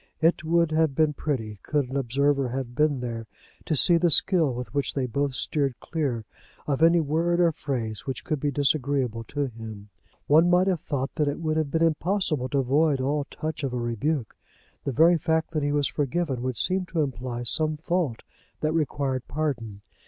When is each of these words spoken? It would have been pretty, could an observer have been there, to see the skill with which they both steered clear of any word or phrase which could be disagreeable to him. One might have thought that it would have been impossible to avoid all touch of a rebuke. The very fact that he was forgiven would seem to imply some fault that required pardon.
It 0.19 0.43
would 0.43 0.71
have 0.71 0.95
been 0.95 1.13
pretty, 1.13 1.59
could 1.61 1.87
an 1.91 1.95
observer 1.95 2.49
have 2.49 2.73
been 2.73 3.01
there, 3.01 3.27
to 3.65 3.75
see 3.75 3.97
the 3.97 4.09
skill 4.09 4.51
with 4.51 4.73
which 4.73 4.95
they 4.95 5.05
both 5.05 5.35
steered 5.35 5.79
clear 5.79 6.25
of 6.65 6.81
any 6.81 6.99
word 6.99 7.39
or 7.39 7.51
phrase 7.51 8.07
which 8.07 8.23
could 8.23 8.39
be 8.39 8.49
disagreeable 8.49 9.23
to 9.25 9.45
him. 9.45 9.89
One 10.25 10.49
might 10.49 10.65
have 10.65 10.81
thought 10.81 11.13
that 11.17 11.27
it 11.27 11.39
would 11.39 11.55
have 11.55 11.69
been 11.69 11.83
impossible 11.83 12.49
to 12.49 12.57
avoid 12.57 12.99
all 12.99 13.25
touch 13.29 13.63
of 13.63 13.73
a 13.73 13.77
rebuke. 13.77 14.35
The 14.85 14.91
very 14.91 15.19
fact 15.19 15.51
that 15.51 15.61
he 15.61 15.71
was 15.71 15.87
forgiven 15.87 16.41
would 16.41 16.57
seem 16.57 16.87
to 16.87 17.01
imply 17.01 17.43
some 17.43 17.77
fault 17.77 18.23
that 18.61 18.73
required 18.73 19.27
pardon. 19.27 19.81